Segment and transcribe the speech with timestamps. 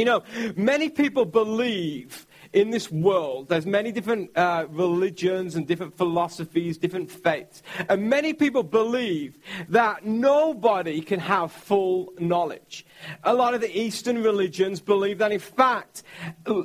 [0.00, 0.22] You know,
[0.56, 7.10] many people believe in this world, there's many different uh, religions and different philosophies, different
[7.10, 7.62] faiths.
[7.86, 12.86] And many people believe that nobody can have full knowledge.
[13.24, 16.02] A lot of the Eastern religions believe that, in fact,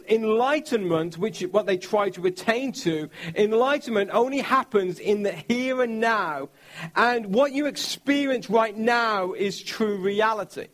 [0.07, 5.81] enlightenment, which is what they try to attain to, enlightenment only happens in the here
[5.81, 6.47] and now.
[6.95, 10.67] And what you experience right now is true reality.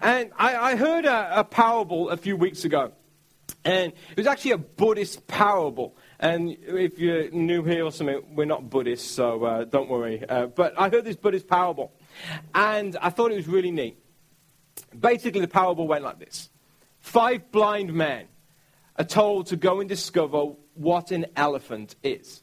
[0.00, 2.92] And I, I heard a, a parable a few weeks ago.
[3.64, 5.96] And it was actually a Buddhist parable.
[6.18, 10.24] And if you're new here or something, we're not Buddhists, so uh, don't worry.
[10.28, 11.92] Uh, but I heard this Buddhist parable,
[12.54, 13.98] and I thought it was really neat.
[14.98, 16.48] Basically, the parable went like this
[17.00, 18.26] Five blind men
[18.96, 22.41] are told to go and discover what an elephant is.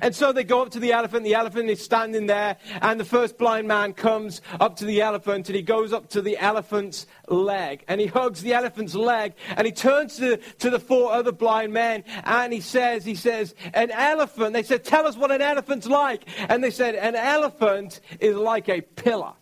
[0.00, 1.24] And so they go up to the elephant.
[1.24, 5.48] The elephant is standing there, and the first blind man comes up to the elephant,
[5.48, 9.66] and he goes up to the elephant's leg, and he hugs the elephant's leg, and
[9.66, 13.90] he turns to, to the four other blind men, and he says, he says, an
[13.90, 14.52] elephant.
[14.52, 18.68] They said, tell us what an elephant's like, and they said, an elephant is like
[18.68, 19.34] a pillar.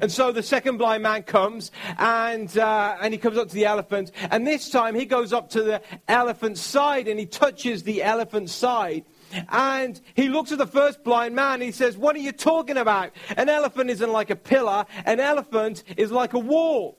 [0.00, 3.66] And so the second blind man comes and, uh, and he comes up to the
[3.66, 4.12] elephant.
[4.30, 8.54] And this time he goes up to the elephant's side and he touches the elephant's
[8.54, 9.04] side.
[9.48, 13.12] And he looks at the first blind man he says, What are you talking about?
[13.36, 16.98] An elephant isn't like a pillar, an elephant is like a wall.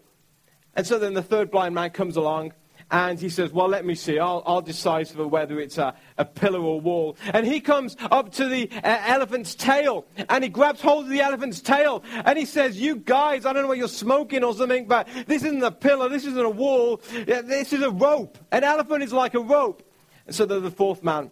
[0.75, 2.53] And so then the third blind man comes along
[2.91, 4.19] and he says, Well, let me see.
[4.19, 7.17] I'll, I'll decide for whether it's a, a pillar or wall.
[7.33, 11.21] And he comes up to the uh, elephant's tail and he grabs hold of the
[11.21, 14.85] elephant's tail and he says, You guys, I don't know what you're smoking or something,
[14.85, 18.37] but this isn't a pillar, this isn't a wall, this is a rope.
[18.51, 19.81] An elephant is like a rope.
[20.27, 21.31] And so then the fourth man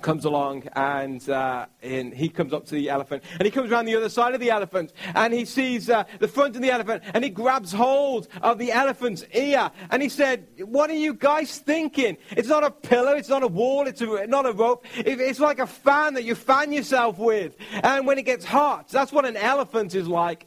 [0.00, 3.86] comes along and, uh, and, he comes up to the elephant and he comes around
[3.86, 7.02] the other side of the elephant and he sees uh, the front of the elephant
[7.14, 11.58] and he grabs hold of the elephant's ear and he said what are you guys
[11.58, 12.16] thinking?
[12.30, 14.86] It's not a pillow it's not a wall it's a, not a rope.
[14.96, 17.56] It's like a fan that you fan yourself with.
[17.82, 20.46] And when it gets hot that's what an elephant is like.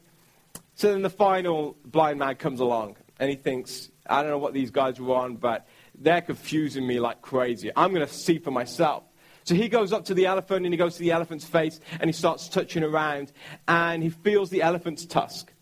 [0.76, 4.54] So then the final blind man comes along and he thinks i don't know what
[4.54, 5.68] these guys were on but
[6.00, 7.72] they're confusing me like crazy.
[7.76, 9.04] I'm going to see for myself
[9.48, 12.10] so he goes up to the elephant and he goes to the elephant's face and
[12.10, 13.32] he starts touching around
[13.66, 15.54] and he feels the elephant's tusk.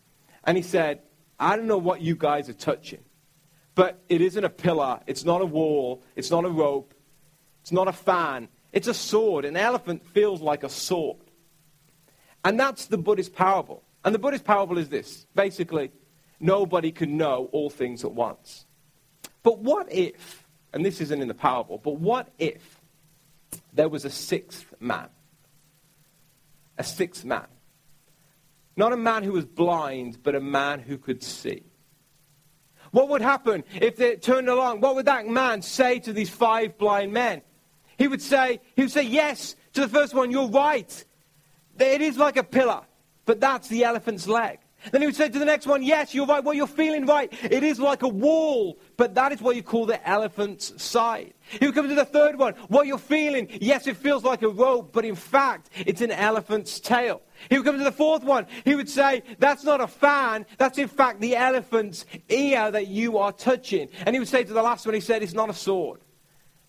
[0.42, 1.02] And he said,
[1.38, 3.04] I don't know what you guys are touching,
[3.76, 6.94] but it isn't a pillar, it's not a wall, it's not a rope,
[7.60, 9.44] it's not a fan, it's a sword.
[9.44, 11.18] An elephant feels like a sword.
[12.44, 13.84] And that's the Buddhist parable.
[14.04, 15.92] And the Buddhist parable is this basically,
[16.40, 18.66] nobody can know all things at once.
[19.44, 22.75] But what if, and this isn't in the parable, but what if
[23.72, 25.08] there was a sixth man.
[26.78, 27.46] A sixth man.
[28.76, 31.62] Not a man who was blind, but a man who could see.
[32.90, 34.80] What would happen if they turned along?
[34.80, 37.42] What would that man say to these five blind men?
[37.98, 41.04] He would say, he would say, yes, to the first one, you're right.
[41.78, 42.82] It is like a pillar,
[43.24, 44.58] but that's the elephant's leg.
[44.92, 46.42] Then he would say to the next one, Yes, you're right.
[46.42, 47.32] What you're feeling right.
[47.42, 51.34] It is like a wall, but that is what you call the elephant's side.
[51.48, 52.54] He would come to the third one.
[52.68, 56.80] What you're feeling, yes, it feels like a rope, but in fact, it's an elephant's
[56.80, 57.22] tail.
[57.48, 58.46] He would come to the fourth one.
[58.64, 60.46] He would say, That's not a fan.
[60.58, 63.88] That's in fact the elephant's ear that you are touching.
[64.04, 66.00] And he would say to the last one, He said, It's not a sword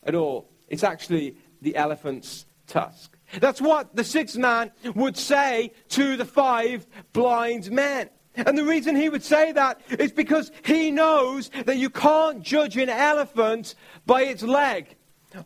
[0.04, 0.50] at all.
[0.68, 3.17] It's actually the elephant's tusk.
[3.40, 8.10] That's what the sixth man would say to the five blind men.
[8.36, 12.78] And the reason he would say that is because he knows that you can't judge
[12.78, 14.96] an elephant by its leg.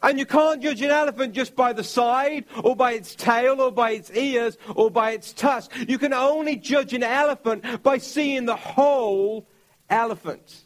[0.03, 3.72] And you can't judge an elephant just by the side, or by its tail, or
[3.72, 5.72] by its ears, or by its tusk.
[5.88, 9.47] You can only judge an elephant by seeing the whole
[9.90, 10.66] elephant.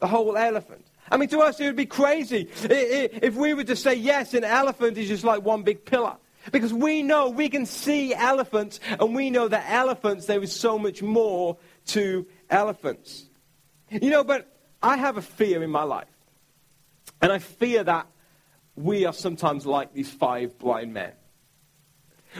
[0.00, 0.86] The whole elephant.
[1.10, 4.44] I mean, to us, it would be crazy if we were to say, yes, an
[4.44, 6.16] elephant is just like one big pillar.
[6.50, 10.78] Because we know, we can see elephants, and we know that elephants, there is so
[10.78, 13.26] much more to elephants.
[13.90, 14.48] You know, but
[14.82, 16.08] I have a fear in my life.
[17.20, 18.06] And I fear that
[18.74, 21.12] we are sometimes like these five blind men.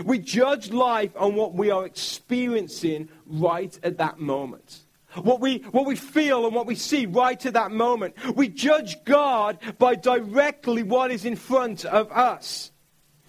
[0.04, 4.80] We judge life on what we are experiencing right at that moment.
[5.14, 8.14] What we, what we feel and what we see right at that moment.
[8.34, 12.71] We judge God by directly what is in front of us.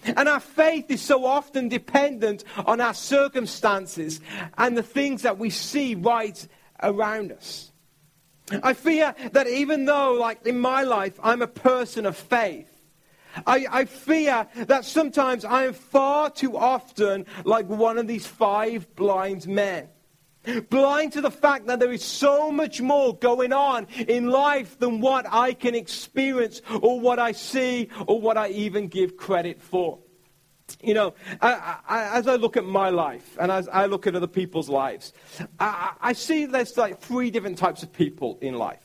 [0.06, 4.20] And our faith is so often dependent on our circumstances
[4.58, 6.48] and the things that we see right
[6.82, 7.72] around us.
[8.62, 12.70] I fear that even though, like in my life, I'm a person of faith,
[13.48, 18.96] I, I, fear that sometimes I am far too often like one of these five
[18.96, 19.88] blind men.
[20.70, 25.00] Blind to the fact that there is so much more going on in life than
[25.00, 30.00] what I can experience or what I see or what I even give credit for.
[30.82, 34.16] You know, I, I, as I look at my life and as I look at
[34.16, 35.14] other people's lives,
[35.60, 38.84] I, I see there's like three different types of people in life.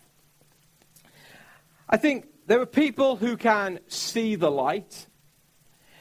[1.88, 5.06] I think there are people who can see the light.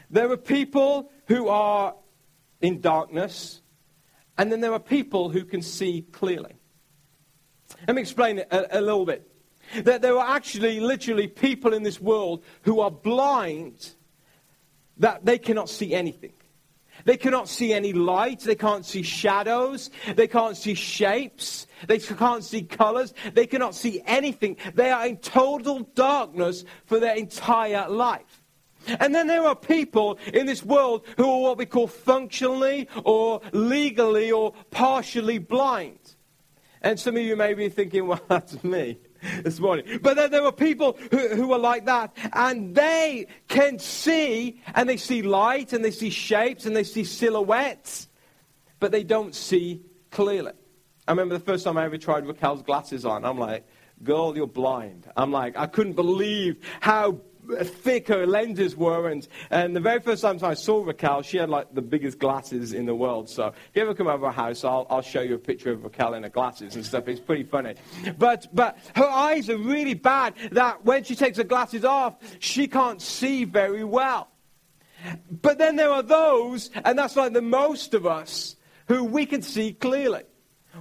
[0.09, 1.95] There are people who are
[2.61, 3.61] in darkness.
[4.37, 6.55] And then there are people who can see clearly.
[7.87, 9.29] Let me explain it a, a little bit.
[9.83, 13.95] That there are actually, literally, people in this world who are blind
[14.97, 16.33] that they cannot see anything.
[17.05, 18.41] They cannot see any light.
[18.41, 19.89] They can't see shadows.
[20.15, 21.67] They can't see shapes.
[21.87, 23.13] They can't see colors.
[23.33, 24.57] They cannot see anything.
[24.73, 28.36] They are in total darkness for their entire life.
[28.99, 33.41] And then there are people in this world who are what we call functionally or
[33.51, 36.15] legally or partially blind.
[36.81, 38.99] And some of you may be thinking, well, that's me
[39.43, 39.99] this morning.
[40.01, 44.87] But then there are people who, who are like that, and they can see, and
[44.87, 48.07] they see light, and they see shapes, and they see silhouettes,
[48.79, 49.81] but they don't see
[50.11, 50.53] clearly.
[51.07, 53.25] I remember the first time I ever tried Raquel's glasses on.
[53.25, 53.65] I'm like,
[54.03, 55.09] girl, you're blind.
[55.15, 57.21] I'm like, I couldn't believe how
[57.63, 59.09] thick her lenses were.
[59.09, 62.73] And, and the very first time I saw Raquel, she had like the biggest glasses
[62.73, 63.29] in the world.
[63.29, 65.83] So if you ever come over our house, I'll, I'll show you a picture of
[65.83, 67.07] Raquel in her glasses and stuff.
[67.07, 67.75] It's pretty funny.
[68.17, 72.67] But, but her eyes are really bad that when she takes her glasses off, she
[72.67, 74.29] can't see very well.
[75.29, 78.55] But then there are those, and that's like the most of us,
[78.87, 80.23] who we can see clearly.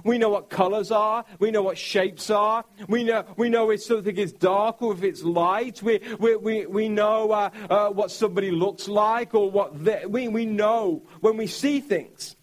[0.03, 1.25] We know what colors are.
[1.39, 2.65] We know what shapes are.
[2.87, 5.81] We know, we know if something is dark or if it's light.
[5.81, 10.27] We, we, we, we know uh, uh, what somebody looks like or what they, we,
[10.27, 12.35] we know when we see things.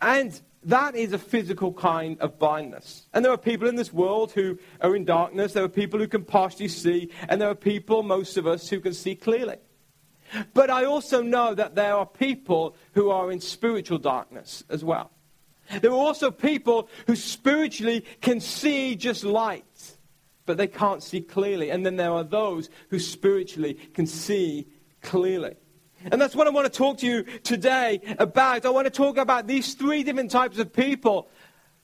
[0.00, 3.06] And that is a physical kind of blindness.
[3.12, 5.52] And there are people in this world who are in darkness.
[5.52, 7.10] There are people who can partially see.
[7.28, 9.56] And there are people, most of us, who can see clearly.
[10.54, 15.10] But I also know that there are people who are in spiritual darkness as well.
[15.80, 19.96] There are also people who spiritually can see just light,
[20.46, 21.70] but they can't see clearly.
[21.70, 24.66] And then there are those who spiritually can see
[25.00, 25.54] clearly.
[26.10, 28.66] And that's what I want to talk to you today about.
[28.66, 31.28] I want to talk about these three different types of people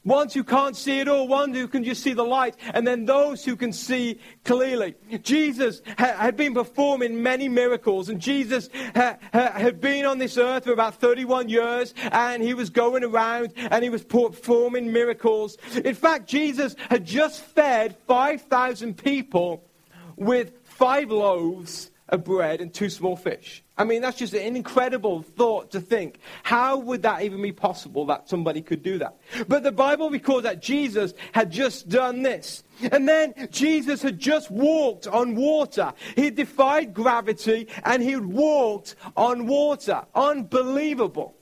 [0.04, 3.04] Ones who can't see it all, one who can just see the light, and then
[3.04, 4.94] those who can see clearly.
[5.22, 10.38] Jesus ha- had been performing many miracles, and Jesus ha- ha- had been on this
[10.38, 15.58] earth for about 31 years, and he was going around and he was performing miracles.
[15.84, 19.64] In fact, Jesus had just fed 5,000 people
[20.16, 23.62] with five loaves of bread and two small fish.
[23.78, 26.18] I mean, that's just an incredible thought to think.
[26.42, 29.16] How would that even be possible that somebody could do that?
[29.46, 32.64] But the Bible records that Jesus had just done this.
[32.90, 35.92] And then Jesus had just walked on water.
[36.16, 40.04] He defied gravity and he walked on water.
[40.14, 41.36] Unbelievable.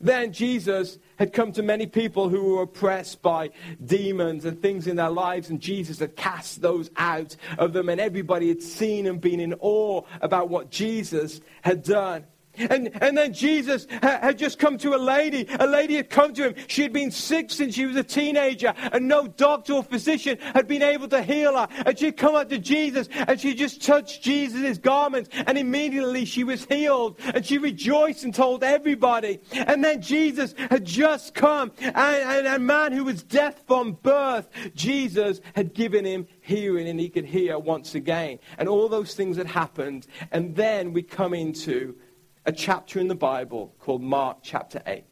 [0.00, 3.50] Then Jesus had come to many people who were oppressed by
[3.84, 8.00] demons and things in their lives, and Jesus had cast those out of them, and
[8.00, 12.24] everybody had seen and been in awe about what Jesus had done.
[12.58, 15.46] And, and then Jesus ha- had just come to a lady.
[15.58, 16.54] A lady had come to him.
[16.66, 20.68] She had been sick since she was a teenager, and no doctor or physician had
[20.68, 21.68] been able to heal her.
[21.86, 26.44] And she'd come up to Jesus, and she just touched Jesus' garments, and immediately she
[26.44, 27.18] was healed.
[27.34, 29.40] And she rejoiced and told everybody.
[29.52, 34.48] And then Jesus had just come, and, and a man who was deaf from birth,
[34.74, 38.38] Jesus had given him hearing, and he could hear once again.
[38.58, 40.06] And all those things had happened.
[40.30, 41.96] And then we come into
[42.44, 45.04] a chapter in the Bible called Mark chapter 8.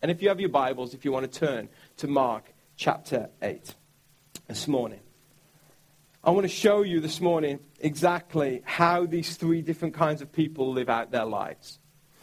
[0.00, 1.68] And if you have your Bibles, if you want to turn
[1.98, 3.74] to Mark chapter 8
[4.46, 5.00] this morning,
[6.24, 10.72] I want to show you this morning exactly how these three different kinds of people
[10.72, 11.78] live out their lives.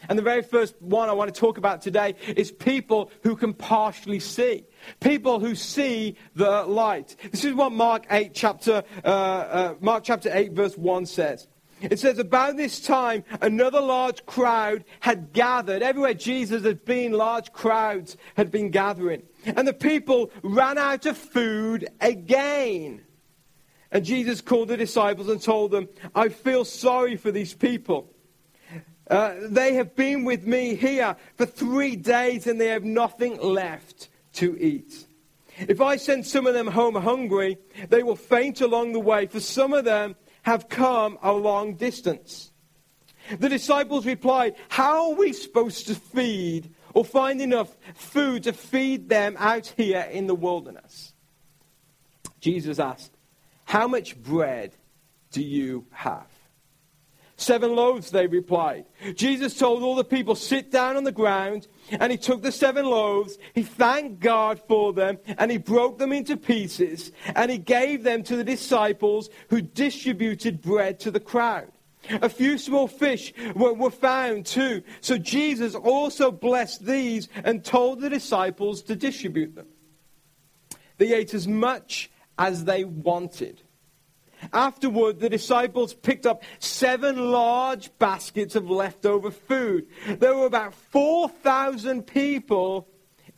[0.10, 3.54] And the very first one I want to talk about today is people who can
[3.54, 4.66] partially see.
[5.00, 7.16] People who see the light.
[7.32, 11.48] This is what Mark 8 chapter, uh, uh, Mark chapter 8 verse 1 says.
[11.92, 15.82] It says, about this time, another large crowd had gathered.
[15.82, 19.24] Everywhere Jesus had been, large crowds had been gathering.
[19.46, 23.04] And the people ran out of food again.
[23.92, 28.12] And Jesus called the disciples and told them, I feel sorry for these people.
[29.10, 34.10] Uh, they have been with me here for three days and they have nothing left
[34.34, 35.06] to eat.
[35.58, 37.58] If I send some of them home hungry,
[37.90, 40.16] they will faint along the way, for some of them
[40.46, 42.52] have come a long distance.
[43.40, 49.10] The disciples replied, How are we supposed to feed or find enough food to feed
[49.10, 51.14] them out here in the wilderness.
[52.40, 53.12] Jesus asked,
[53.66, 54.74] How much bread
[55.32, 56.28] do you have?
[57.38, 58.86] Seven loaves, they replied.
[59.14, 61.68] Jesus told all the people, Sit down on the ground.
[61.92, 66.12] And he took the seven loaves, he thanked God for them, and he broke them
[66.12, 71.72] into pieces, and he gave them to the disciples who distributed bread to the crowd.
[72.10, 74.84] A few small fish were, were, found too.
[75.02, 79.68] So Jesus also blessed these and told the disciples to distribute them.
[80.98, 83.62] They ate as much as they wanted.
[84.54, 89.88] Afterward, the disciples picked up seven large baskets of leftover food.
[90.08, 92.88] There were about 4,000 people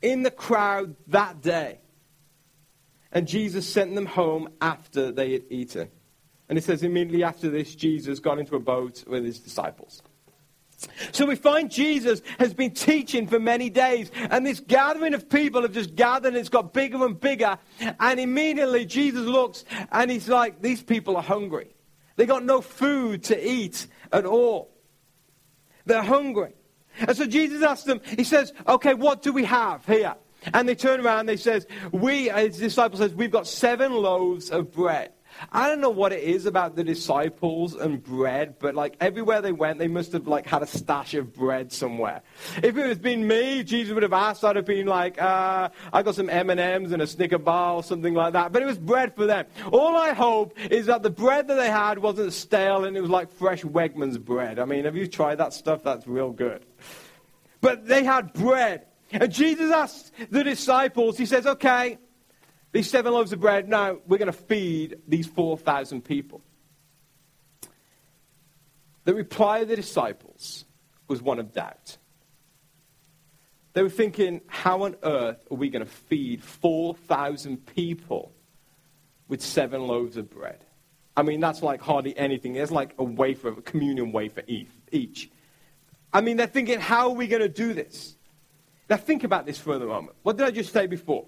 [0.01, 1.79] in the crowd that day.
[3.11, 5.89] And Jesus sent them home after they had eaten.
[6.49, 10.01] And it says immediately after this, Jesus got into a boat with his disciples.
[11.11, 15.63] So we find Jesus has been teaching for many days, and this gathering of people
[15.63, 17.57] have just gathered, and it's got bigger and bigger.
[17.99, 21.75] And immediately Jesus looks and he's like, These people are hungry.
[22.15, 24.71] They got no food to eat at all.
[25.85, 26.53] They're hungry.
[26.99, 30.15] And so Jesus asks them, He says, Okay, what do we have here?
[30.53, 34.51] And they turn around, and they says, We, his disciple says, We've got seven loaves
[34.51, 35.11] of bread.
[35.51, 39.51] I don't know what it is about the disciples and bread, but like everywhere they
[39.51, 42.21] went, they must have like had a stash of bread somewhere.
[42.57, 44.43] If it had been me, Jesus would have asked.
[44.43, 47.75] I'd have been like, uh, I got some M and M's and a Snicker bar
[47.75, 48.51] or something like that.
[48.51, 49.45] But it was bread for them.
[49.71, 53.09] All I hope is that the bread that they had wasn't stale and it was
[53.09, 54.59] like fresh Wegmans bread.
[54.59, 55.83] I mean, have you tried that stuff?
[55.83, 56.65] That's real good.
[57.61, 58.85] But they had bread.
[59.11, 61.97] And Jesus asked the disciples, he says, okay,
[62.71, 66.41] these seven loaves of bread, now we're going to feed these 4,000 people.
[69.05, 70.65] The reply of the disciples
[71.07, 71.97] was one of doubt.
[73.73, 78.33] They were thinking, how on earth are we going to feed 4,000 people
[79.27, 80.59] with seven loaves of bread?
[81.15, 82.53] I mean, that's like hardly anything.
[82.53, 84.41] There's like a wafer, a communion wafer
[84.91, 85.29] each.
[86.11, 88.15] I mean, they're thinking, how are we going to do this?
[88.89, 90.15] Now, think about this for a moment.
[90.23, 91.25] What did I just say before?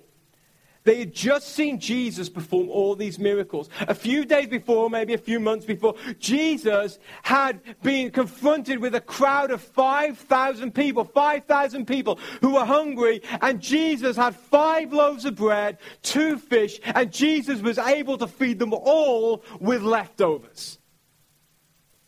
[0.86, 3.70] They had just seen Jesus perform all these miracles.
[3.82, 9.02] A few days before, maybe a few months before, Jesus had been confronted with a
[9.02, 15.36] crowd of 5,000 people, 5,000 people who were hungry, and Jesus had five loaves of
[15.36, 20.78] bread, two fish, and Jesus was able to feed them all with leftovers.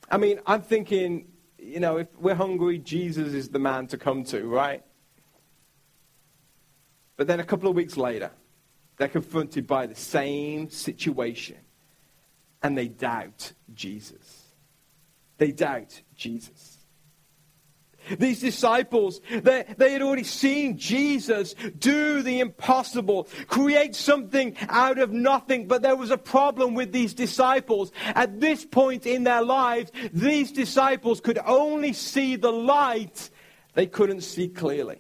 [0.10, 4.24] I mean, I'm thinking, you know, if we're hungry, Jesus is the man to come
[4.25, 4.84] to, right?
[7.18, 8.32] But then a couple of weeks later,
[9.01, 11.58] they're confronted by the same situation
[12.62, 14.46] and they doubt Jesus.
[15.39, 16.77] They doubt Jesus.
[18.20, 25.12] These disciples, they, they had already seen Jesus do the impossible, create something out of
[25.12, 27.91] nothing, but there was a problem with these disciples.
[28.05, 33.31] At this point in their lives, these disciples could only see the light,
[33.74, 35.00] they couldn't see clearly.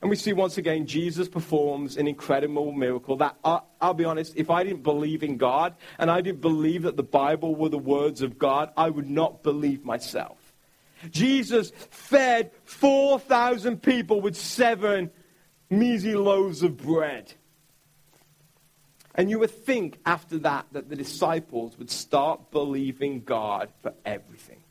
[0.00, 4.32] And we see once again Jesus performs an incredible miracle that, uh, I'll be honest,
[4.34, 7.78] if I didn't believe in God and I didn't believe that the Bible were the
[7.78, 10.38] words of God, I would not believe myself.
[11.10, 15.10] Jesus fed 4,000 people with seven
[15.68, 17.34] measly loaves of bread.
[19.14, 24.62] And you would think after that that the disciples would start believing God for everything.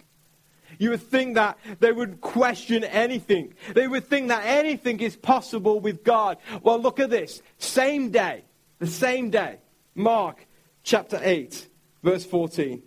[0.80, 3.54] You would think that they would question anything.
[3.76, 6.38] They would think that anything is possible with God.
[6.64, 7.44] Well, look at this.
[7.58, 8.46] Same day,
[8.80, 9.60] the same day,
[9.94, 10.48] Mark
[10.82, 11.68] chapter 8,
[12.02, 12.82] verse 14.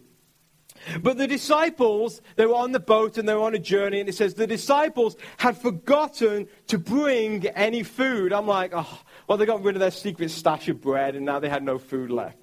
[1.00, 4.08] But the disciples, they were on the boat and they were on a journey, and
[4.08, 8.32] it says the disciples had forgotten to bring any food.
[8.32, 11.38] I'm like, oh, well, they got rid of their secret stash of bread, and now
[11.38, 12.41] they had no food left.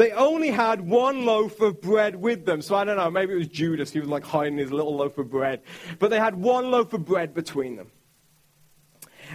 [0.00, 2.62] They only had one loaf of bread with them.
[2.62, 3.92] So I don't know, maybe it was Judas.
[3.92, 5.60] He was like hiding his little loaf of bread.
[5.98, 7.92] But they had one loaf of bread between them.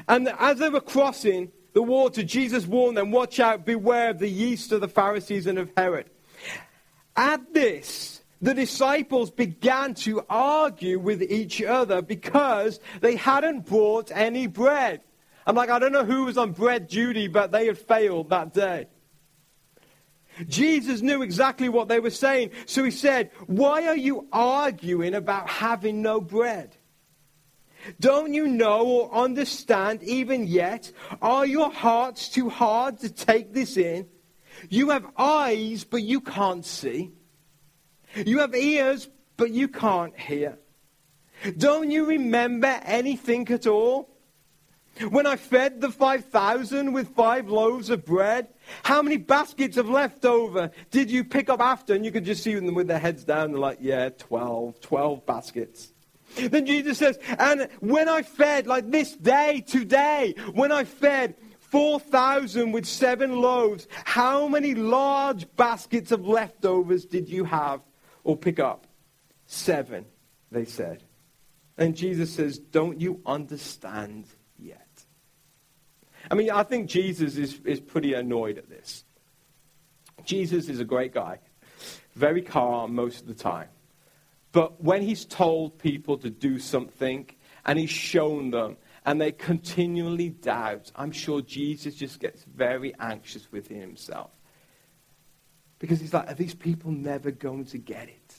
[0.07, 4.27] And as they were crossing the water, Jesus warned them, Watch out, beware of the
[4.27, 6.09] yeast of the Pharisees and of Herod.
[7.15, 14.47] At this, the disciples began to argue with each other because they hadn't brought any
[14.47, 15.01] bread.
[15.45, 18.51] I'm like, I don't know who was on bread duty, but they had failed that
[18.51, 18.87] day.
[20.47, 22.51] Jesus knew exactly what they were saying.
[22.65, 26.75] So he said, Why are you arguing about having no bread?
[27.99, 30.91] Don't you know or understand even yet?
[31.21, 34.07] Are your hearts too hard to take this in?
[34.69, 37.11] You have eyes, but you can't see.
[38.15, 40.57] You have ears, but you can't hear.
[41.57, 44.09] Don't you remember anything at all?
[45.09, 48.47] When I fed the 5,000 with five loaves of bread,
[48.83, 51.93] how many baskets of leftover did you pick up after?
[51.93, 53.51] And you could just see them with their heads down.
[53.51, 55.91] They're like, yeah, 12, 12 baskets.
[56.35, 62.71] Then Jesus says, and when I fed, like this day, today, when I fed 4,000
[62.71, 67.81] with seven loaves, how many large baskets of leftovers did you have
[68.23, 68.87] or pick up?
[69.45, 70.05] Seven,
[70.51, 71.03] they said.
[71.77, 74.25] And Jesus says, Don't you understand?
[76.29, 79.03] I mean, I think Jesus is, is pretty annoyed at this.
[80.23, 81.39] Jesus is a great guy,
[82.15, 83.69] very calm most of the time.
[84.51, 87.29] But when he's told people to do something
[87.65, 93.51] and he's shown them and they continually doubt, I'm sure Jesus just gets very anxious
[93.51, 94.31] within himself.
[95.77, 98.35] Because he's like, are these people never going to get it?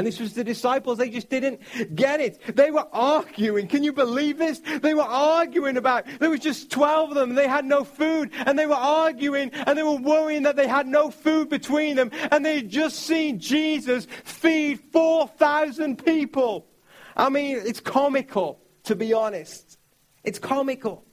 [0.00, 0.96] And this was the disciples.
[0.96, 1.60] They just didn't
[1.94, 2.56] get it.
[2.56, 3.68] They were arguing.
[3.68, 4.58] Can you believe this?
[4.80, 8.30] They were arguing about, there was just 12 of them they had no food.
[8.46, 12.10] And they were arguing and they were worrying that they had no food between them.
[12.30, 16.66] And they had just seen Jesus feed 4,000 people.
[17.14, 19.76] I mean, it's comical, to be honest.
[20.24, 21.04] It's comical.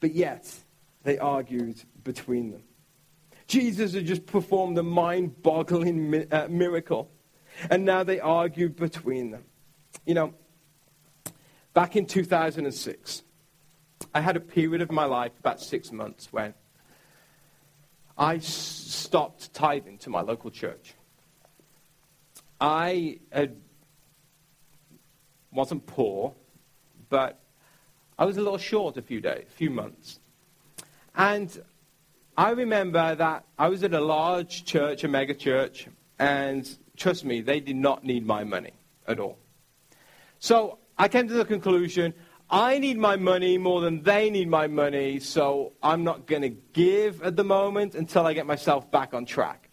[0.00, 0.50] But yet,
[1.02, 2.62] they argued between them.
[3.46, 7.10] Jesus had just performed a mind boggling uh, miracle.
[7.70, 9.44] And now they argue between them.
[10.04, 10.34] You know,
[11.72, 13.22] back in 2006,
[14.14, 16.54] I had a period of my life, about six months, when
[18.18, 20.94] I stopped tithing to my local church.
[22.60, 23.56] I had,
[25.52, 26.34] wasn't poor,
[27.08, 27.40] but
[28.18, 30.18] I was a little short a few days, a few months.
[31.14, 31.62] And
[32.38, 35.88] I remember that I was at a large church, a mega church,
[36.18, 38.72] and trust me, they did not need my money
[39.08, 39.38] at all.
[40.38, 42.12] So I came to the conclusion
[42.50, 46.50] I need my money more than they need my money, so I'm not going to
[46.50, 49.70] give at the moment until I get myself back on track.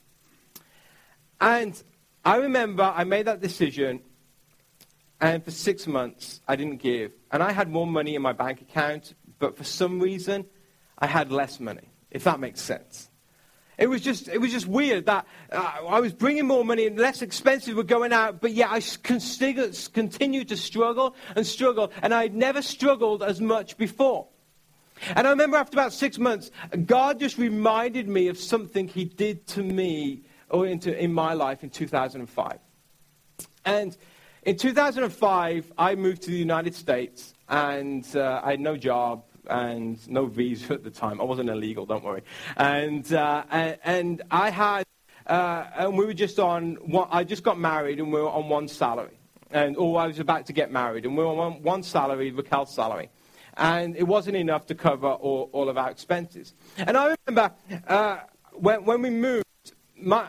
[1.39, 1.81] And
[2.25, 3.99] I remember I made that decision,
[5.19, 7.11] and for six months I didn't give.
[7.29, 10.45] And I had more money in my bank account, but for some reason
[10.97, 13.09] I had less money if that makes sense.
[13.77, 16.97] It was just, it was just weird that uh, I was bringing more money and
[16.97, 22.23] less expenses were going out, but yet I continued to struggle and struggle, and I
[22.23, 24.27] had never struggled as much before.
[25.15, 26.51] And I remember after about six months,
[26.85, 31.63] God just reminded me of something He did to me or into, in my life
[31.63, 32.59] in 2005.
[33.65, 33.97] And
[34.43, 40.07] in 2005, I moved to the United States, and uh, I had no job and
[40.09, 41.19] no visa at the time.
[41.19, 42.23] I wasn't illegal, don't worry.
[42.57, 44.85] And, uh, and, I had,
[45.27, 48.49] uh, and we were just on, one, I just got married and we were on
[48.49, 49.17] one salary.
[49.51, 52.73] And, or I was about to get married and we were on one salary, Raquel's
[52.73, 53.09] salary.
[53.55, 56.53] And it wasn't enough to cover all, all of our expenses.
[56.77, 57.53] And I remember
[57.87, 58.19] uh,
[58.53, 59.45] when, when we moved,
[59.95, 60.27] my,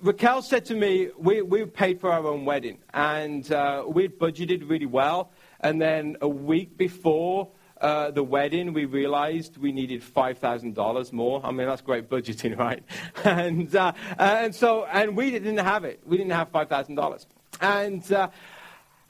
[0.00, 4.68] Raquel said to me, we, we paid for our own wedding, and uh, we'd budgeted
[4.68, 5.32] really well.
[5.60, 7.48] And then a week before
[7.80, 11.44] uh, the wedding, we realized we needed $5,000 more.
[11.44, 12.82] I mean, that's great budgeting, right?
[13.24, 16.00] and, uh, and so, and we didn't have it.
[16.06, 17.26] We didn't have $5,000.
[17.60, 18.28] And uh,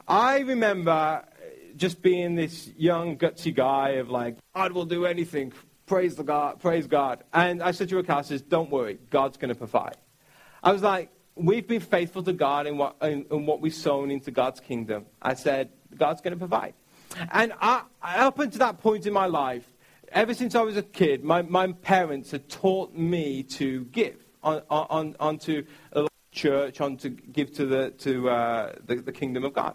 [0.09, 1.25] I remember
[1.77, 5.53] just being this young, gutsy guy of like, God will do anything.
[5.87, 7.23] Praise the God, praise God.
[7.33, 9.97] And I said to says, don't worry, God's going to provide.
[10.63, 14.11] I was like, we've been faithful to God in what, in, in what we've sown
[14.11, 15.07] into God's kingdom.
[15.23, 16.75] I said, God's going to provide.
[17.31, 19.67] And I, up until that point in my life,
[20.13, 24.63] ever since I was a kid, my, my parents had taught me to give on,
[24.71, 29.53] on, onto a church, on to give to, the, to uh, the, the kingdom of
[29.53, 29.75] God.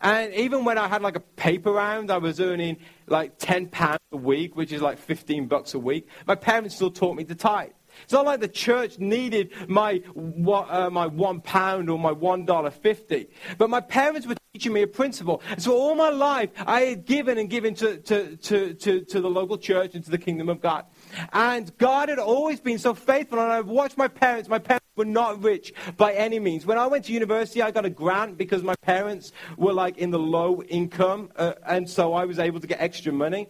[0.00, 3.98] And even when I had like a paper round, I was earning like 10 pounds
[4.12, 6.08] a week, which is like 15 bucks a week.
[6.26, 7.70] My parents still taught me to tithe.
[8.04, 12.70] It's not like the church needed my, uh, my one pound or my one dollar
[12.70, 13.28] fifty.
[13.58, 15.42] But my parents were teaching me a principle.
[15.48, 19.20] And so all my life, I had given and given to, to, to, to, to
[19.20, 20.86] the local church and to the kingdom of God.
[21.32, 23.38] And God had always been so faithful.
[23.38, 24.48] And I've watched my parents.
[24.48, 26.66] My parents were not rich by any means.
[26.66, 30.10] When I went to university, I got a grant because my parents were like in
[30.10, 31.30] the low income.
[31.36, 33.48] Uh, and so I was able to get extra money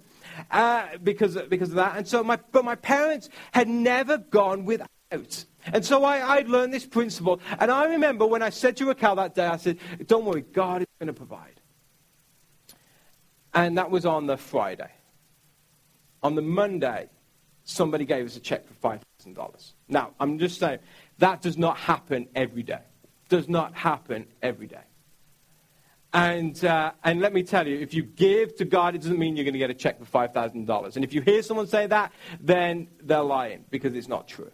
[0.51, 1.97] uh, because, because of that.
[1.97, 5.45] And so my, but my parents had never gone without.
[5.73, 7.41] And so I, I'd learned this principle.
[7.59, 10.83] And I remember when I said to Raquel that day, I said, Don't worry, God
[10.83, 11.61] is going to provide.
[13.53, 14.91] And that was on the Friday.
[16.23, 17.09] On the Monday,
[17.65, 19.73] somebody gave us a check for $5,000.
[19.89, 20.79] Now, I'm just saying,
[21.19, 22.83] that does not happen every day.
[23.29, 24.83] Does not happen every day.
[26.13, 29.37] And, uh, and let me tell you, if you give to God, it doesn't mean
[29.37, 30.97] you're going to get a check for $5,000.
[30.97, 34.51] And if you hear someone say that, then they're lying because it's not true.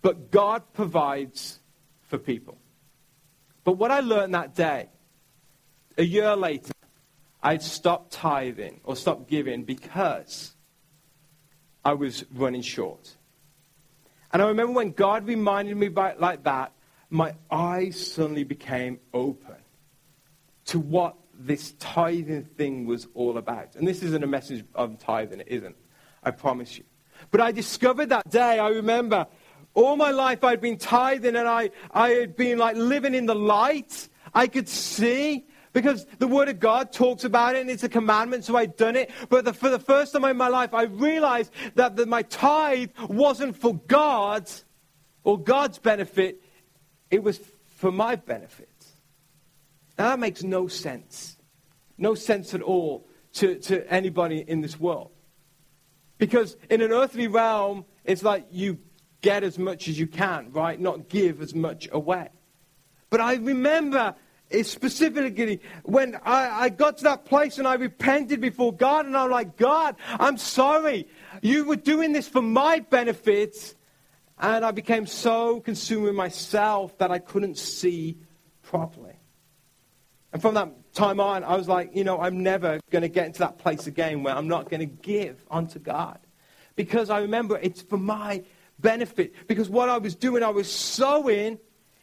[0.00, 1.60] But God provides
[2.02, 2.56] for people.
[3.64, 4.88] But what I learned that day,
[5.98, 6.72] a year later,
[7.42, 10.54] I'd stopped tithing or stopped giving because
[11.84, 13.16] I was running short.
[14.32, 16.72] And I remember when God reminded me about like that,
[17.10, 19.61] my eyes suddenly became open
[20.66, 23.74] to what this tithing thing was all about.
[23.76, 25.76] And this isn't a message of tithing, it isn't.
[26.22, 26.84] I promise you.
[27.30, 29.26] But I discovered that day, I remember
[29.74, 33.34] all my life I'd been tithing and I, I had been like living in the
[33.34, 34.08] light.
[34.34, 38.44] I could see because the Word of God talks about it and it's a commandment,
[38.44, 39.10] so I'd done it.
[39.28, 42.90] But the, for the first time in my life, I realized that the, my tithe
[43.08, 44.50] wasn't for God
[45.24, 46.42] or God's benefit,
[47.10, 47.40] it was
[47.76, 48.68] for my benefit.
[49.96, 51.36] That makes no sense.
[51.98, 55.10] No sense at all to, to anybody in this world.
[56.18, 58.78] Because in an earthly realm, it's like you
[59.20, 60.78] get as much as you can, right?
[60.78, 62.28] Not give as much away.
[63.10, 64.14] But I remember
[64.50, 69.16] eh, specifically when I, I, got to that place and I repented before God and
[69.16, 71.08] I'm like, God, I'm sorry.
[71.40, 73.74] You were doing this for my benefit.
[74.38, 78.18] And I became so consumed with myself that I couldn't see
[78.62, 79.11] properly.
[80.32, 83.26] And from that time on, I was like, you know, I'm never going to get
[83.26, 86.18] into that place again where I'm not going to give unto God.
[86.74, 88.42] Because I remember it's for my
[88.78, 89.34] benefit.
[89.46, 91.58] Because what I was doing, I was sowing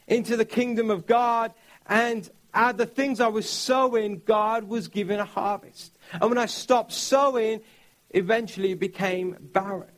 [0.06, 1.52] into the kingdom of God.
[1.86, 5.96] And out of the things I was sowing, God was giving a harvest.
[6.12, 7.62] And when I stopped sowing,
[8.10, 9.90] eventually it became barren.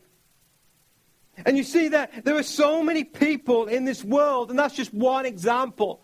[1.44, 4.92] And you see that there are so many people in this world, and that's just
[4.92, 6.02] one example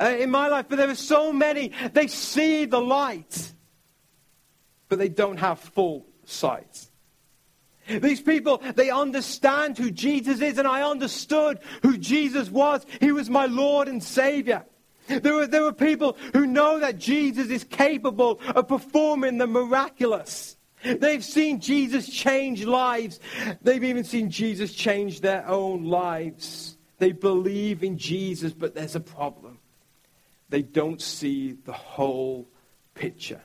[0.00, 3.52] uh, in my life, but there are so many, they see the light,
[4.88, 6.88] but they don't have full sight.
[7.88, 12.86] These people, they understand who Jesus is, and I understood who Jesus was.
[13.00, 14.64] He was my Lord and Savior.
[15.08, 20.56] There were, there are people who know that Jesus is capable of performing the miraculous.
[20.84, 23.20] They've seen Jesus change lives.
[23.62, 26.76] They've even seen Jesus change their own lives.
[26.98, 29.51] They believe in Jesus, but there's a problem.
[30.52, 32.46] They don't see the whole
[32.92, 33.40] picture.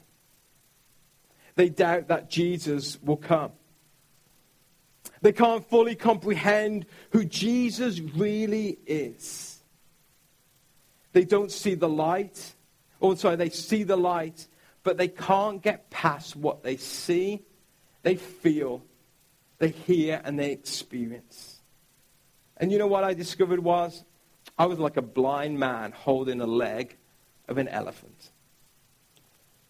[1.55, 3.53] They doubt that Jesus will come.
[5.21, 9.63] They can't fully comprehend who Jesus really is.
[11.13, 12.53] They don't see the light.
[13.01, 14.45] Oh, or, sorry, they see the light,
[14.83, 17.45] but they can't get past what they see,
[18.03, 18.83] they feel,
[19.59, 21.61] they hear, and they experience.
[22.57, 24.03] And you know what I discovered was?
[24.57, 26.97] I was like a blind man holding a leg
[27.47, 28.31] of an elephant.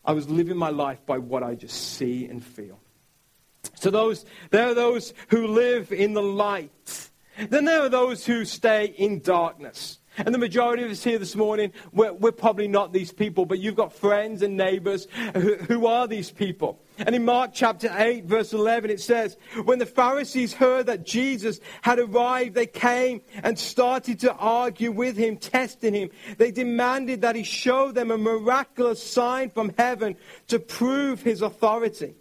[0.06, 2.80] I was living my life by what I just see and feel.
[3.76, 7.10] So those, there are those who live in the light.
[7.38, 10.00] Then there are those who stay in darkness.
[10.17, 13.60] And the majority of us here this morning, we're, we're probably not these people, but
[13.60, 16.80] you've got friends and neighbors who, who are these people.
[16.97, 21.60] And in Mark chapter 8, verse 11, it says, When the Pharisees heard that Jesus
[21.84, 26.10] had arrived, they came and started to argue with him, testing him.
[26.38, 30.15] They demanded that he show them a miraculous sign from heaven
[30.47, 32.15] to prove his authority.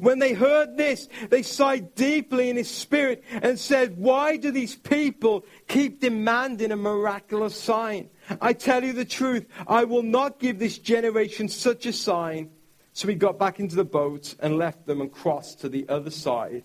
[0.00, 4.74] When they heard this, they sighed deeply in his spirit and said, Why do these
[4.74, 8.08] people keep demanding a miraculous sign?
[8.40, 12.50] I tell you the truth, I will not give this generation such a sign.
[12.94, 16.10] So he got back into the boat and left them and crossed to the other
[16.10, 16.64] side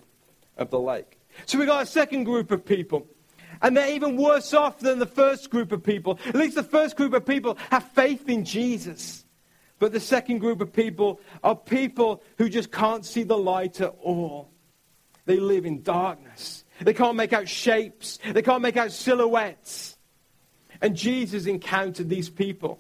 [0.58, 1.20] of the lake.
[1.46, 3.08] So we got a second group of people.
[3.62, 6.20] And they're even worse off than the first group of people.
[6.28, 9.26] At least the first group of people have faith in Jesus.
[9.80, 13.96] But the second group of people are people who just can't see the light at
[14.02, 14.52] all.
[15.26, 16.66] They live in darkness.
[16.82, 18.20] They can't make out shapes.
[18.30, 19.98] They can't make out silhouettes.
[20.82, 22.80] And Jesus encountered these people.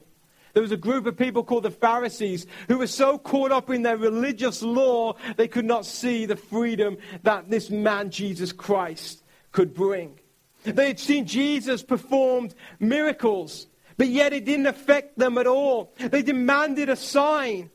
[0.53, 3.83] There was a group of people called the Pharisees who were so caught up in
[3.83, 9.73] their religious law they could not see the freedom that this man, Jesus Christ, could
[9.73, 10.19] bring.
[10.63, 13.67] They had seen Jesus performed miracles
[13.99, 15.93] but yet it didn't affect them at all.
[15.97, 17.69] They demanded a sign,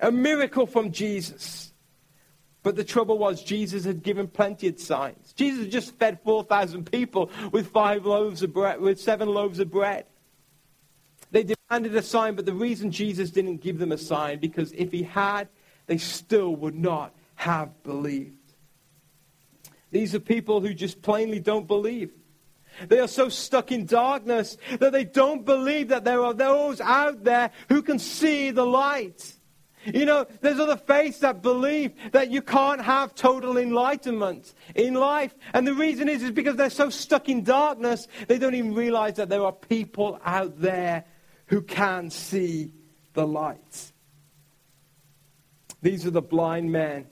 [0.00, 1.72] a miracle from Jesus.
[2.64, 5.32] But the trouble was, Jesus had given plenty of signs.
[5.34, 10.04] Jesus just fed 4,000 people with five loaves of bread, with seven loaves of bread.
[11.30, 14.90] They demanded a sign, but the reason Jesus didn't give them a sign, because if
[14.90, 15.46] he had,
[15.86, 18.34] they still would not have believed.
[19.92, 22.10] These are people who just plainly don't believe.
[22.86, 27.24] They are so stuck in darkness that they don't believe that there are those out
[27.24, 29.34] there who can see the light.
[29.86, 35.34] You know, there's other faiths that believe that you can't have total enlightenment in life.
[35.54, 39.14] And the reason is, is because they're so stuck in darkness, they don't even realize
[39.14, 41.04] that there are people out there
[41.46, 42.72] who can see
[43.14, 43.92] the light.
[45.80, 47.06] These are the blind men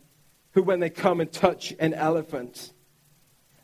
[0.52, 2.72] who, when they come and touch an elephant,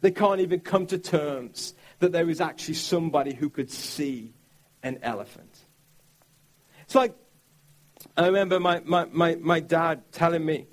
[0.01, 4.35] they can't even come to terms that there is actually somebody who could see
[4.83, 5.61] an elephant.
[6.83, 7.15] It's like
[8.17, 10.67] I remember my, my, my, my dad telling me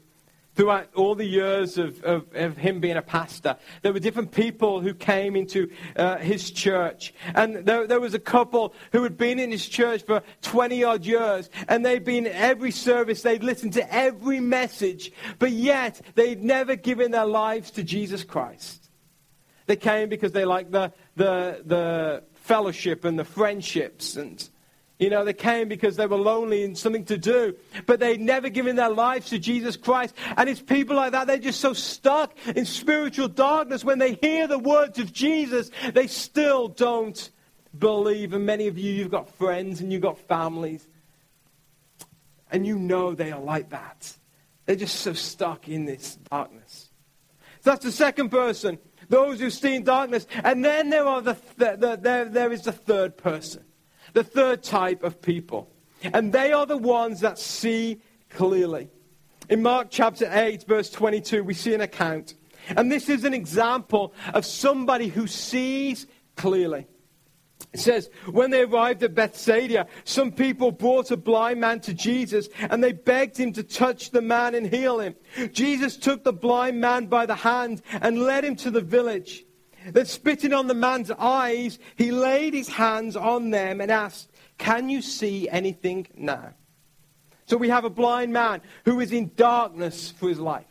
[0.55, 4.81] throughout all the years of, of, of, him being a pastor, there were different people
[4.81, 7.13] who came into uh, his church.
[7.35, 11.05] And there, there, was a couple who had been in his church for 20 odd
[11.05, 16.75] years, and they'd been every service, they'd listened to every message, but yet they'd never
[16.75, 18.78] given their lives to Jesus Christ.
[19.69, 24.49] They came because they liked the, the, the fellowship and the friendships and
[24.97, 27.55] you know, they came because they were lonely and something to do,
[27.85, 30.15] but they'd never given their lives to Jesus Christ.
[30.35, 33.85] And it's people like that, they're just so stuck in spiritual darkness.
[33.85, 37.29] When they hear the words of Jesus, they still don't
[37.77, 38.33] believe.
[38.33, 40.85] And many of you, you've got friends and you've got families,
[42.51, 44.17] and you know they are like that.
[44.65, 46.89] They're just so stuck in this darkness.
[47.61, 50.27] So that's the second person, those who see in darkness.
[50.43, 53.63] And then there, are the, the, the there, there is the third person
[54.13, 55.69] the third type of people.
[56.01, 58.89] And they are the ones that see clearly.
[59.49, 62.35] In Mark chapter 8, verse 22, we see an account.
[62.75, 66.87] And this is an example of somebody who sees clearly.
[67.71, 72.49] It says, when they arrived at Bethsaida, some people brought a blind man to Jesus
[72.61, 75.15] and they begged him to touch the man and heal him.
[75.51, 79.45] Jesus took the blind man by the hand and led him to the village.
[79.85, 84.89] Then, spitting on the man's eyes, he laid his hands on them and asked, Can
[84.89, 86.53] you see anything now?
[87.45, 90.65] So we have a blind man who is in darkness for his life.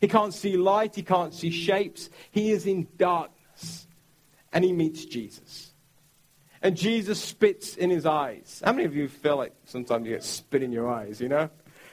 [0.00, 3.86] He can't see light, he can't see shapes, he is in darkness.
[4.52, 5.73] And he meets Jesus.
[6.64, 8.62] And Jesus spits in his eyes.
[8.64, 11.50] How many of you feel like sometimes you get spit in your eyes, you know?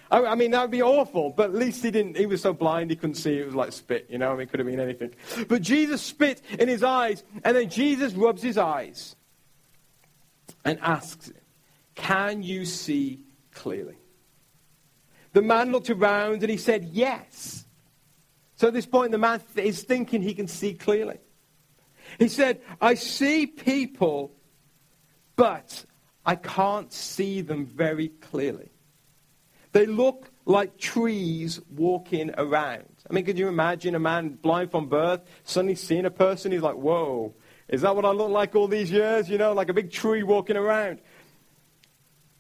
[0.09, 2.15] I, I mean, that would be awful, but at least he didn't.
[2.15, 3.37] He was so blind he couldn't see.
[3.37, 4.29] It was like spit, you know?
[4.29, 5.13] I mean, it could have been anything.
[5.49, 9.17] But Jesus spit in his eyes, and then Jesus rubs his eyes
[10.63, 11.35] and asks him,
[11.95, 13.97] Can you see clearly?
[15.33, 17.65] The man looked around and he said, Yes.
[18.55, 21.17] So at this point, the man is thinking he can see clearly.
[22.19, 24.33] He said, I see people,
[25.35, 25.85] but
[26.25, 28.71] I can't see them very clearly.
[29.71, 32.85] They look like trees walking around.
[33.09, 36.51] I mean, could you imagine a man blind from birth suddenly seeing a person?
[36.51, 37.33] He's like, whoa,
[37.69, 39.29] is that what I look like all these years?
[39.29, 40.99] You know, like a big tree walking around.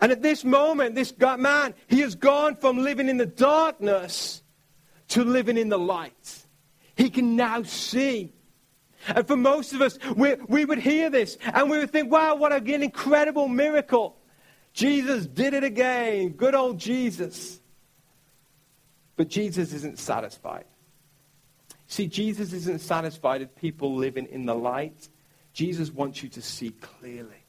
[0.01, 4.41] And at this moment, this man, he has gone from living in the darkness
[5.09, 6.45] to living in the light.
[6.95, 8.33] He can now see.
[9.07, 12.35] And for most of us, we, we would hear this and we would think, wow,
[12.35, 14.17] what an incredible miracle.
[14.73, 16.29] Jesus did it again.
[16.29, 17.59] Good old Jesus.
[19.15, 20.65] But Jesus isn't satisfied.
[21.87, 25.09] See, Jesus isn't satisfied with people living in the light.
[25.53, 27.43] Jesus wants you to see clearly.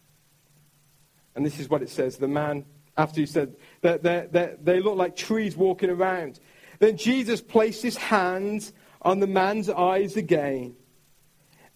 [1.37, 2.17] And this is what it says.
[2.17, 2.65] The man,
[2.97, 6.41] after he said that they look like trees walking around.
[6.79, 10.75] Then Jesus placed his hands on the man's eyes again,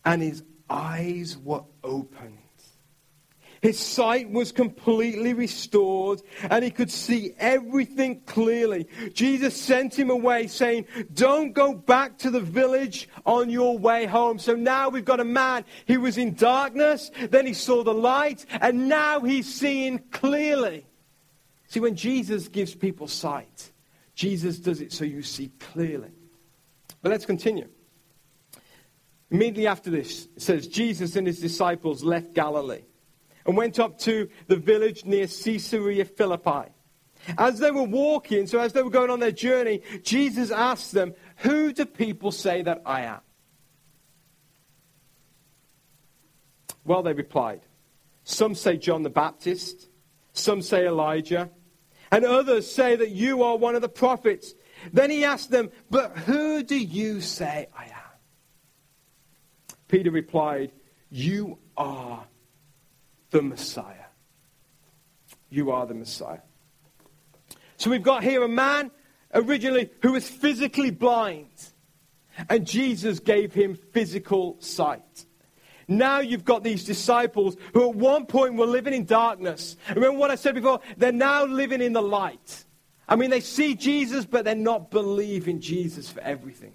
[0.06, 2.38] and his eyes were opened.
[3.62, 8.86] His sight was completely restored and he could see everything clearly.
[9.12, 14.38] Jesus sent him away saying, Don't go back to the village on your way home.
[14.38, 15.64] So now we've got a man.
[15.86, 20.86] He was in darkness, then he saw the light, and now he's seeing clearly.
[21.66, 23.72] See, when Jesus gives people sight,
[24.14, 26.12] Jesus does it so you see clearly.
[27.02, 27.68] But let's continue.
[29.30, 32.82] Immediately after this, it says, Jesus and his disciples left Galilee
[33.44, 36.70] and went up to the village near Caesarea Philippi.
[37.38, 41.14] As they were walking, so as they were going on their journey, Jesus asked them,
[41.38, 43.20] Who do people say that I am?
[46.84, 47.62] Well, they replied,
[48.22, 49.88] Some say John the Baptist,
[50.32, 51.50] some say Elijah,
[52.12, 54.54] and others say that you are one of the prophets.
[54.92, 57.95] Then he asked them, But who do you say I am?
[59.88, 60.72] Peter replied,
[61.10, 62.24] You are
[63.30, 64.06] the Messiah.
[65.48, 66.40] You are the Messiah.
[67.76, 68.90] So we've got here a man
[69.34, 71.50] originally who was physically blind,
[72.48, 75.26] and Jesus gave him physical sight.
[75.88, 79.76] now you've got these disciples who at one point were living in darkness.
[79.88, 80.80] Remember what I said before?
[80.96, 82.64] They're now living in the light.
[83.08, 86.74] I mean, they see Jesus, but they're not believing Jesus for everything.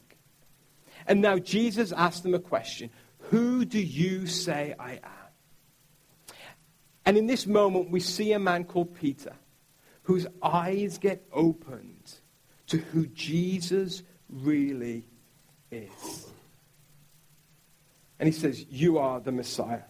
[1.07, 2.89] And now Jesus asks them a question
[3.31, 6.35] Who do you say I am?
[7.05, 9.33] And in this moment, we see a man called Peter
[10.03, 12.19] whose eyes get opened
[12.67, 15.05] to who Jesus really
[15.71, 16.27] is.
[18.19, 19.83] And he says, You are the Messiah.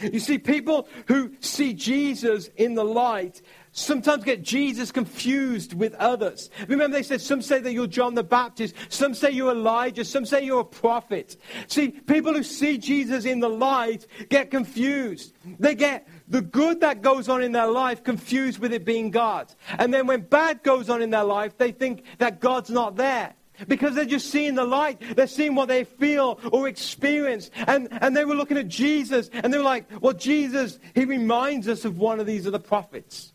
[0.00, 6.50] You see, people who see Jesus in the light sometimes get Jesus confused with others.
[6.68, 10.26] Remember, they said some say that you're John the Baptist, some say you're Elijah, some
[10.26, 11.36] say you're a prophet.
[11.66, 15.34] See, people who see Jesus in the light get confused.
[15.58, 19.52] They get the good that goes on in their life confused with it being God.
[19.78, 23.34] And then when bad goes on in their life, they think that God's not there.
[23.68, 25.00] Because they're just seeing the light.
[25.16, 27.50] They're seeing what they feel or experience.
[27.66, 31.68] And, and they were looking at Jesus and they were like, well, Jesus, he reminds
[31.68, 33.32] us of one of these other prophets.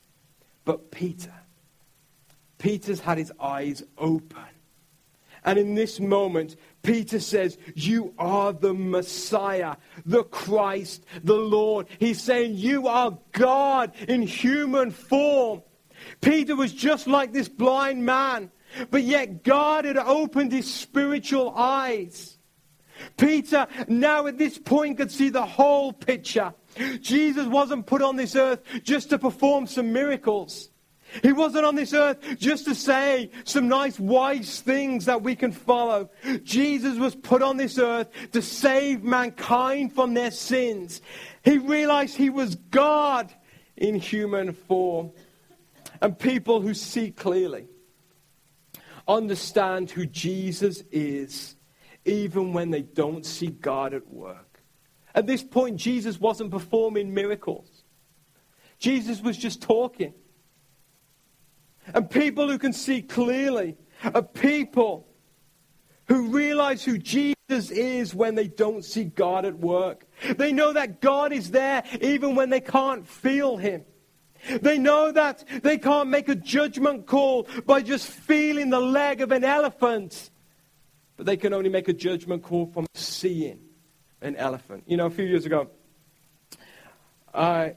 [0.65, 1.33] But Peter,
[2.57, 4.43] Peter's had his eyes open.
[5.47, 11.87] And in this moment, Peter says, You are the Messiah, the Christ, the Lord.
[11.99, 15.63] He's saying, You are God in human form.
[16.19, 18.51] Peter was just like this blind man.
[18.89, 22.37] But yet God had opened his spiritual eyes.
[23.15, 26.53] Peter now at this point could see the whole picture.
[27.01, 30.69] Jesus wasn't put on this earth just to perform some miracles.
[31.23, 35.51] He wasn't on this earth just to say some nice, wise things that we can
[35.51, 36.09] follow.
[36.43, 41.01] Jesus was put on this earth to save mankind from their sins.
[41.43, 43.33] He realized he was God
[43.77, 45.11] in human form.
[46.01, 47.67] And people who see clearly
[49.07, 51.55] understand who Jesus is,
[52.05, 54.61] even when they don't see God at work.
[55.15, 57.83] At this point, Jesus wasn't performing miracles,
[58.79, 60.13] Jesus was just talking.
[61.93, 63.77] And people who can see clearly
[64.13, 65.07] are people
[66.07, 70.05] who realize who Jesus is when they don't see God at work.
[70.35, 73.85] They know that God is there even when they can't feel Him.
[74.61, 79.31] They know that they can't make a judgment call by just feeling the leg of
[79.31, 80.29] an elephant,
[81.15, 83.59] but they can only make a judgment call from seeing
[84.21, 84.83] an elephant.
[84.87, 85.69] You know, a few years ago,
[87.33, 87.75] I,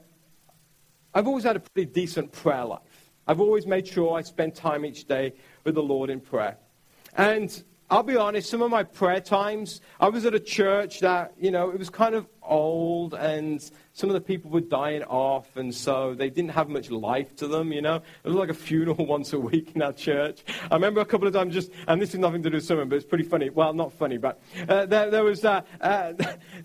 [1.13, 2.81] I've always had a pretty decent prayer life.
[3.27, 6.57] I've always made sure I spend time each day with the Lord in prayer.
[7.15, 11.33] And I'll be honest, some of my prayer times, I was at a church that,
[11.37, 15.57] you know, it was kind of old and some of the people were dying off
[15.57, 17.95] and so they didn't have much life to them, you know.
[17.95, 20.43] It was like a funeral once a week in our church.
[20.69, 22.89] I remember a couple of times just, and this is nothing to do with sermon,
[22.89, 23.49] but it's pretty funny.
[23.49, 26.13] Well, not funny, but uh, there, there, was uh, uh,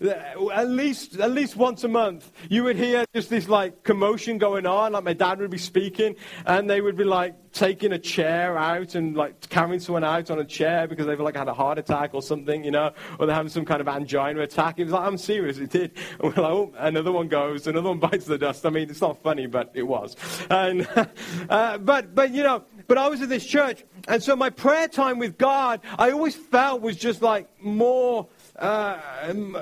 [0.53, 4.65] at least at least once a month you would hear just this like commotion going
[4.65, 8.57] on, like my dad would be speaking and they would be like taking a chair
[8.57, 11.79] out and like carrying someone out on a chair because they've like had a heart
[11.79, 14.77] attack or something, you know, or they're having some kind of angina attack.
[14.79, 15.91] It was like, I'm serious, it did.
[16.47, 18.65] Oh, another one goes, another one bites the dust.
[18.65, 20.15] I mean, it's not funny, but it was.
[20.49, 20.87] And,
[21.49, 24.87] uh, but, but, you know, but I was at this church, and so my prayer
[24.87, 28.99] time with God, I always felt was just like more, uh,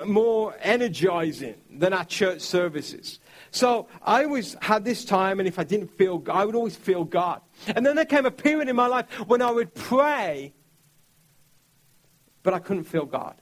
[0.06, 3.20] more energizing than our church services.
[3.52, 7.04] So I always had this time, and if I didn't feel, I would always feel
[7.04, 7.42] God.
[7.68, 10.54] And then there came a period in my life when I would pray,
[12.44, 13.36] but I couldn't feel God.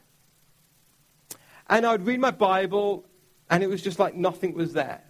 [1.68, 3.06] And I would read my Bible,
[3.50, 5.02] and it was just like nothing was there.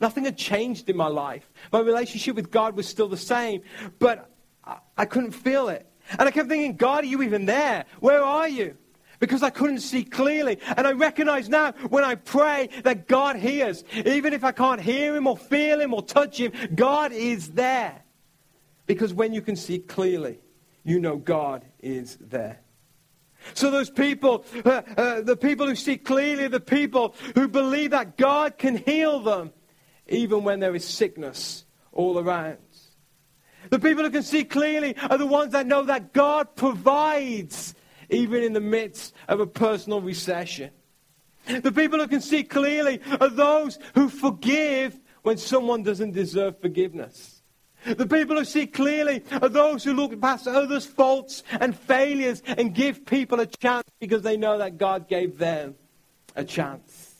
[0.00, 1.50] Nothing had changed in my life.
[1.72, 3.62] My relationship with God was still the same,
[3.98, 4.30] but
[4.64, 5.86] I, I couldn't feel it.
[6.10, 7.86] And I kept thinking, God, are you even there?
[8.00, 8.76] Where are you?
[9.20, 10.58] because I couldn't see clearly.
[10.76, 13.82] And I recognize now when I pray that God hears.
[14.04, 18.02] Even if I can't hear Him or feel Him or touch Him, God is there.
[18.86, 20.40] Because when you can see clearly,
[20.84, 22.60] you know God is there.
[23.52, 28.16] So those people, uh, uh, the people who see clearly, the people who believe that
[28.16, 29.52] God can heal them,
[30.08, 32.58] even when there is sickness all around.
[33.70, 37.74] The people who can see clearly are the ones that know that God provides
[38.10, 40.70] even in the midst of a personal recession.
[41.46, 47.33] The people who can see clearly are those who forgive when someone doesn't deserve forgiveness.
[47.84, 52.74] The people who see clearly are those who look past others' faults and failures and
[52.74, 55.74] give people a chance because they know that God gave them
[56.34, 57.14] a chance.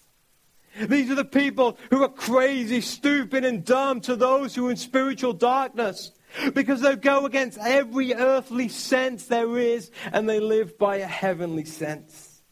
[0.80, 4.76] These are the people who are crazy, stupid, and dumb to those who are in
[4.76, 6.10] spiritual darkness
[6.52, 11.64] because they go against every earthly sense there is and they live by a heavenly
[11.64, 12.42] sense.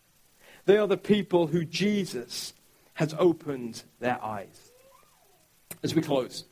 [0.66, 2.54] They are the people who Jesus
[2.94, 4.70] has opened their eyes.
[5.82, 6.44] As we close,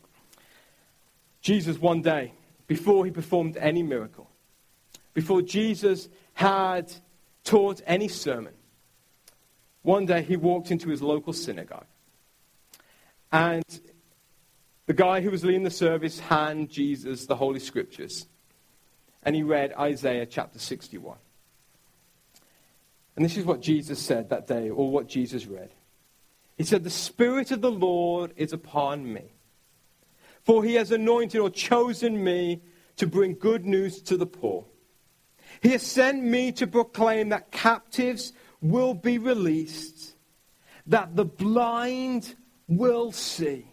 [1.41, 2.33] Jesus one day,
[2.67, 4.31] before he performed any miracle,
[5.15, 6.93] before Jesus had
[7.45, 8.55] taught any sermon,
[9.83, 11.87] one day he walked into his local synagogue.
[13.33, 13.65] And
[14.87, 18.27] the guy who was leading the service handed Jesus the Holy Scriptures.
[19.23, 21.17] And he read Isaiah chapter 61.
[23.17, 25.71] And this is what Jesus said that day, or what Jesus read.
[26.57, 29.33] He said, The Spirit of the Lord is upon me,
[30.45, 32.63] for he has anointed or chosen me
[32.97, 34.65] to bring good news to the poor.
[35.63, 40.15] He has sent me to proclaim that captives will be released,
[40.87, 42.35] that the blind
[42.69, 43.67] will see,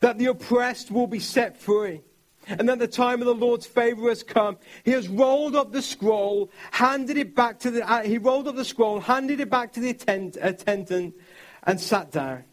[0.00, 2.02] that the oppressed will be set free,
[2.46, 4.58] and that the time of the Lord's favor has come.
[4.84, 8.56] He has rolled up the scroll, handed it back to the, uh, he rolled up
[8.56, 11.14] the scroll, handed it back to the attend, attendant,
[11.62, 12.44] and sat down.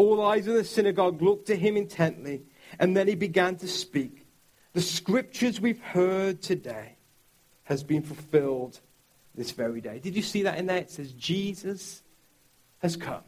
[0.00, 2.40] All eyes in the synagogue looked to him intently,
[2.78, 4.24] and then he began to speak.
[4.72, 6.96] The scriptures we've heard today
[7.64, 8.80] has been fulfilled
[9.34, 9.98] this very day.
[9.98, 10.78] Did you see that in there?
[10.78, 12.02] It says, Jesus
[12.78, 13.24] has come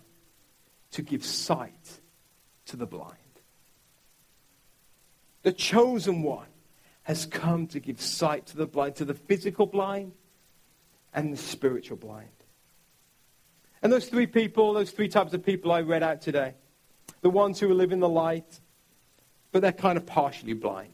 [0.93, 2.01] to give sight
[2.65, 3.19] to the blind.
[5.43, 6.49] The chosen one
[7.03, 10.13] has come to give sight to the blind, to the physical blind
[11.13, 12.31] and the spiritual blind.
[13.83, 16.55] And those three people, those three types of people I read out today,
[17.23, 18.61] the ones who live in the light,
[19.51, 20.93] but they're kind of partially blind.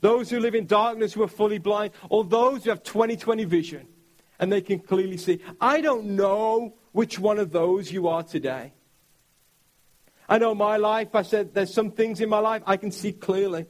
[0.00, 3.88] Those who live in darkness who are fully blind, or those who have 20/20 vision
[4.38, 5.40] and they can clearly see.
[5.60, 8.72] I don't know which one of those you are today.
[10.28, 13.12] I know my life, I said there's some things in my life I can see
[13.12, 13.66] clearly.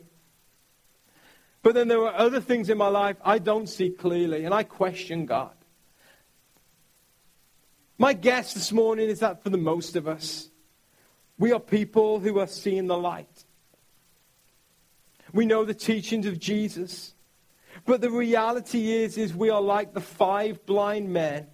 [1.62, 4.62] But then there are other things in my life I don't see clearly, and I
[4.62, 5.52] question God.
[7.98, 10.50] My guess this morning is that for the most of us,
[11.38, 13.44] we are people who are seeing the light.
[15.32, 17.14] We know the teachings of Jesus.
[17.84, 21.48] But the reality is, is we are like the five blind men.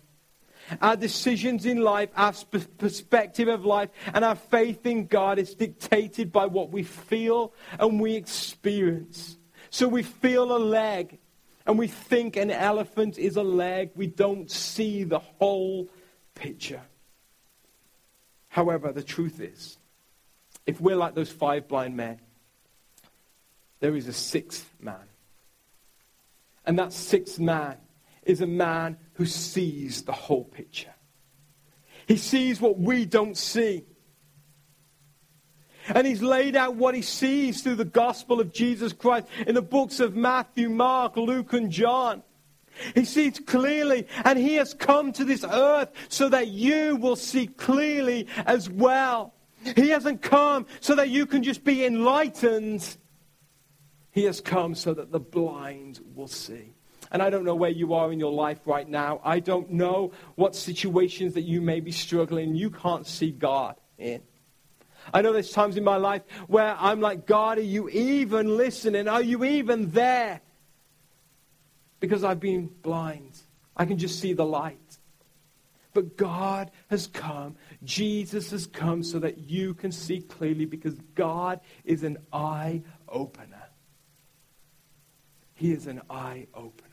[0.80, 2.33] Our decisions in life, our
[2.78, 8.01] perspective of life, and our faith in God is dictated by what we feel and
[8.01, 9.37] we experience.
[9.70, 11.18] So we feel a leg
[11.66, 13.91] and we think an elephant is a leg.
[13.97, 15.89] We don't see the whole
[16.35, 16.83] picture.
[18.53, 19.78] However, the truth is,
[20.66, 22.20] if we're like those five blind men,
[23.80, 25.09] there is a sixth man.
[26.66, 27.78] And that sixth man
[28.24, 30.92] is a man who sees the whole picture.
[32.07, 33.86] He sees what we don't see.
[35.88, 39.62] And he's laid out what he sees through the gospel of Jesus Christ in the
[39.62, 42.22] books of Matthew, Mark, Luke, and John.
[42.95, 47.47] He sees clearly, and he has come to this earth so that you will see
[47.47, 49.35] clearly as well.
[49.77, 52.97] He hasn't come so that you can just be enlightened.
[54.11, 56.75] He has come so that the blind will see.
[57.11, 59.20] And I don't know where you are in your life right now.
[59.23, 62.55] I don't know what situations that you may be struggling.
[62.55, 64.23] You can't see God in.
[65.12, 69.09] I know there's times in my life where I'm like, God, are you even listening?
[69.09, 70.41] Are you even there?
[72.03, 73.38] Because I've been blind.
[73.76, 74.98] I can just see the light.
[75.94, 77.55] But God has come.
[77.84, 83.68] Jesus has come so that you can see clearly because God is an eye opener.
[85.55, 86.91] He is an eye opener.